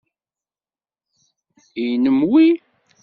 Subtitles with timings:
[1.91, 2.45] Nnem wi?